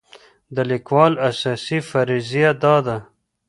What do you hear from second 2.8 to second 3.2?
ده.